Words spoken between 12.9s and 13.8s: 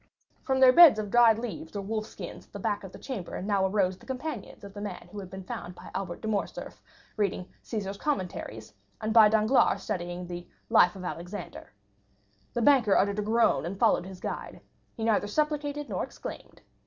uttered a groan and